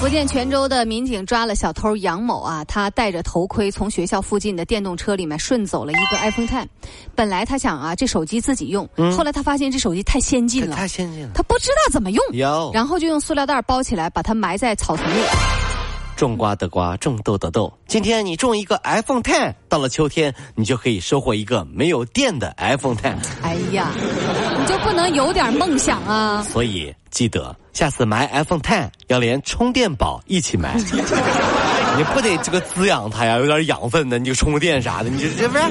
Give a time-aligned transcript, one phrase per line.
[0.00, 6.66] 福建泉州的民警抓了小偷杨某啊，他戴着头盔从学校附近的电动车里面顺走了一个 iPhone Ten。
[7.14, 15.61] 本来他想啊，这手机自己用，后来他发现这手机太先进了，太先进了，他不知道怎么用，有然后就用塑料袋包起来，把它埋在草丛里。
[16.22, 17.76] 种瓜得瓜，种豆得豆。
[17.88, 23.16] 今天你种一个 iPhone Ten，到了秋天你就可以收获一个没有电的 iPhone Ten。
[23.42, 23.90] 哎呀，
[24.60, 26.40] 你就不能有点梦想啊？
[26.44, 30.76] 所以记得下次买 iPhone Ten 要连充电宝一起买，
[31.98, 35.64] 你不得这个滋养它呀，有点养分的，你就充个电啥的，你这这不是？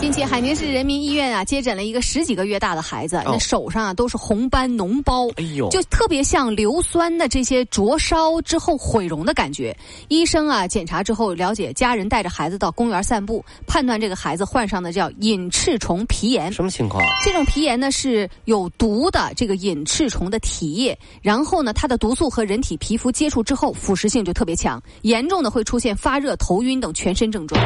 [0.00, 9.76] 近期，海宁市人民医院啊接诊了一个十几个月大的孩子，那手上啊都是红斑脓包，哎呦就特别像硫酸的这些灼烧之后毁容的感觉。
[10.06, 16.50] 医生啊检查之后了解，家人带着孩子到公园散步，判断这个孩子患上的叫隐翅虫皮炎。
[16.52, 17.04] 什么情况？
[17.24, 27.60] 这种皮炎呢是有毒的这个隐翅虫的体液，然后呢它的毒素和人体皮肤接触之后腐蚀性就特别强，严重的会出现发热、头晕等全身症状。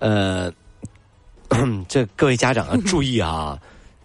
[0.00, 0.52] 呃，
[1.88, 3.58] 这各位家长啊， 注意啊，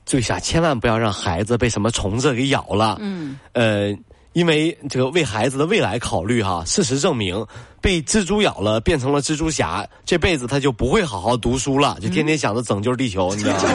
[0.06, 2.98] 注意下，千万不要让孩子被什么虫子给咬了。
[3.00, 3.96] 嗯，呃，
[4.34, 7.46] 因为这个为孩子的未来考虑哈、事实证明，
[7.82, 13.70] 被蜘蛛咬了变成了蜘蛛侠，这辈子他就不会好好读书了，就天天想着拯救地球，你知道吗？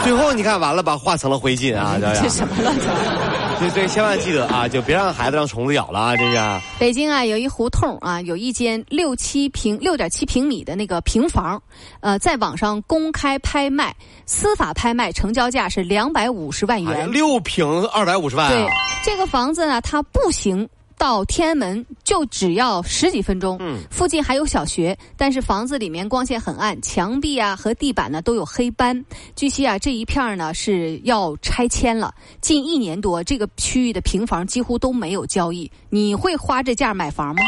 [0.04, 1.96] 最后你看完了吧，化成了灰烬啊！
[2.00, 3.37] 这这什么乱七八糟。
[3.58, 6.16] 对对，千万记得啊，就别让孩子让虫子咬了啊！
[6.16, 6.60] 这是。
[6.78, 11.60] 北京啊，有一胡同啊，有一间六七平、六点七平米的那个平房，
[12.00, 13.94] 呃，在网上公开拍卖，
[14.26, 17.10] 司法拍卖成交价是两百五十万元。
[17.10, 18.72] 六平二百五十万对啊！，
[19.04, 20.68] 这个房子呢，它步行。
[20.98, 29.04] 到天安门就只要十几分钟，嗯附近还有小学，但是房子里面光线很暗，墙壁啊和地板呢都有黑斑。
[29.36, 35.70] 据悉啊，这一片儿呢是要拆迁了，近一年多，这个区域的平房几乎都没有交易。
[35.88, 37.42] 你会花这价买房吗？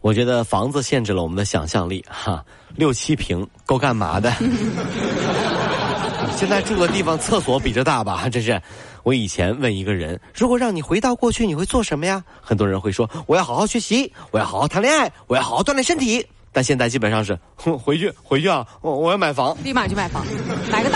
[0.00, 2.44] 我觉得房子限制了我们的想象力哈，
[2.76, 4.32] 六七平够干嘛的？
[6.38, 8.28] 现在住的地方厕所比这大吧？
[8.30, 8.62] 这是。
[9.02, 12.22] 我以前问一个人，如果让你回到过去，你会做什么呀？
[12.40, 16.24] 很多人会说，我要好好学习，我要好好谈恋爱，我要好好锻炼身体。
[16.52, 20.24] 但现在基本上是，哼， 回去回去啊，我我要买房，立马就买房，
[20.70, 20.87] 买个。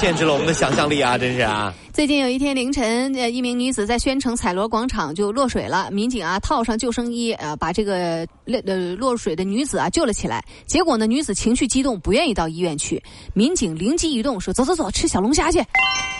[0.00, 1.18] 限制了我们的想象力啊！
[1.18, 1.74] 真是啊。
[1.92, 10.42] 最近有一天凌晨，呃，一名女子在宣城彩罗广场就落水了，民警啊套上救生衣，呃，把这个呃落水的女子啊救了起来。
[10.64, 13.02] 结果呢，女子情绪激动，不愿意到医院去。
[13.34, 15.62] 民警灵机一动，说：“走走走，吃小龙虾去。”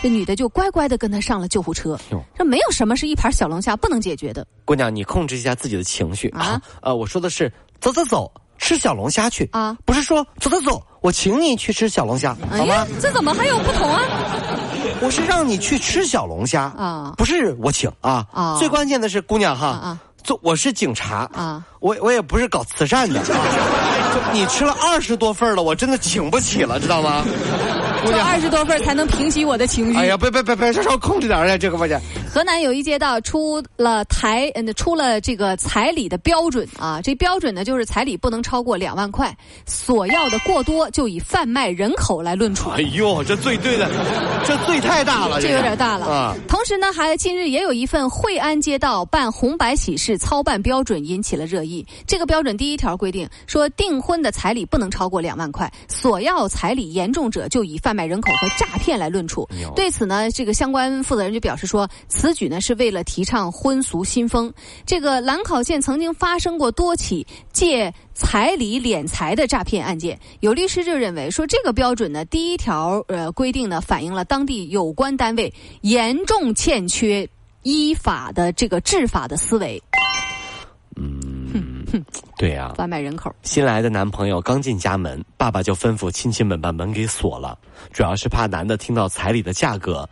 [0.03, 1.99] 这女的就乖乖的跟他上了救护车。
[2.35, 4.45] 这没有什么是一盘小龙虾不能解决的。
[4.63, 6.61] 姑娘，你控制一下自己的情绪啊啊！
[6.83, 14.01] 呃，我说的是走走走，吃小龙虾去啊不是说走走走，我请你去吃小龙虾，好吗？，这怎么还有不同啊？
[15.01, 17.13] 我是让你去吃小龙虾啊。
[17.17, 18.25] 不是我请啊。
[18.31, 18.55] 啊。
[18.59, 23.19] 最关键的是，姑娘哈，啊做我是警察啊，我我也不是搞慈善的
[24.33, 27.25] 你吃了二十多份了，我真的请不起了，知道吗？
[28.03, 29.99] 姑娘，就二十多份才能平息我的情绪。
[29.99, 31.99] 哎呀，别别别别，稍稍控制点儿呀，这个不行。
[32.33, 37.01] 河南有一街道出了台，嗯，出了这个彩礼的标准啊。
[37.03, 42.69] 这标准呢，就是彩礼不能超过两万块，索要的过多就以贩卖人口来论处。
[42.69, 43.89] 哎呦，这罪对的，
[44.45, 46.35] 这罪太大了，这有点大了啊！
[46.47, 51.70] 同时呢，还近日也有一份惠安街道办红白喜事操办标准引起了热议。
[52.05, 59.47] 这个标准第一条规定说，订婚的彩礼不能超过两万块，索要彩礼严重者就以贩卖人口和诈骗来论处。
[59.75, 64.51] 对此呢，这个相关负责人就表示说，此举呢是为了提倡婚俗新风。
[64.85, 77.27] 这个兰考县曾经发生过多起借彩礼敛财的诈骗案件，有律师就认为说，这个标准呢，第一条呃规定呢，反映了当地有关单位严重欠缺
[77.63, 79.81] 依法的这个治法的思维，
[82.37, 83.33] 对呀、贩卖人口。
[83.43, 87.57] 新来的男朋友刚进家门，爸爸就吩咐亲戚们把门给锁了，
[87.91, 90.07] 主要是怕男的听到彩礼的价格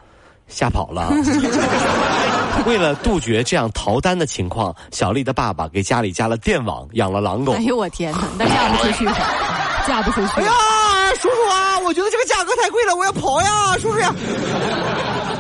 [0.48, 1.12] 吓跑了。
[2.66, 7.62] 为了杜绝这样逃单的情况，小丽的爸爸给家里加了电网，养了狼狗哎。
[7.62, 9.06] 呦我天哪，那嫁不出去，
[9.88, 10.34] 嫁不出去。
[10.36, 10.52] 哎呀，
[11.16, 14.14] 叔叔啊，我觉得这个价格太贵了，我要跑呀，叔叔呀！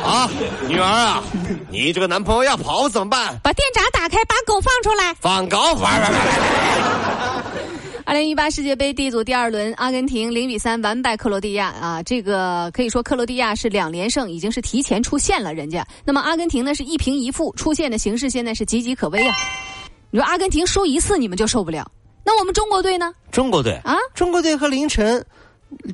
[0.01, 0.29] 啊，
[0.67, 1.21] 女儿啊，
[1.69, 3.37] 你这个男朋友要跑怎么办？
[3.43, 3.81] 把电闸
[4.89, 5.13] 出来。
[5.19, 5.57] 放狗！
[5.57, 7.43] 玩玩玩玩！
[8.05, 12.01] 二零一八世界杯 D 组第二轮，阿根廷零比三完败克罗地亚啊！
[12.01, 15.53] 这个可以说克罗地亚是两连胜，已经是提前出线了。
[15.53, 19.35] 人家那么阿根廷呢是一平一负，出线的形势现在是岌岌可危啊！
[20.09, 21.87] 你说阿根廷输一次你们就受不了，
[22.23, 23.13] 那我们中国队呢？
[23.31, 25.23] 中国队啊，中国队和凌晨，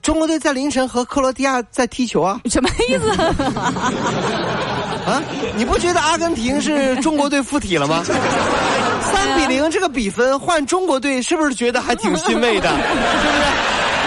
[0.01, 2.39] 中国队在凌晨和克罗地亚在踢球啊？
[2.45, 3.11] 什么意思？
[5.05, 5.21] 啊？
[5.55, 8.03] 你不觉得阿根廷是中国队附体了吗？
[9.11, 12.69] 三比零这个比分换中国队是不是觉得还挺欣慰的？
[12.69, 13.43] 是不是？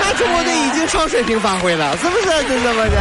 [0.01, 2.73] 那中国队已经超水平发挥了是不是就这。
[2.75, 2.99] 么着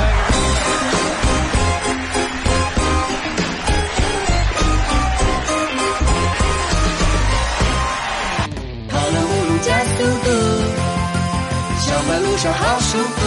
[9.63, 10.29] 加速度
[11.79, 13.26] 小马路上好舒服。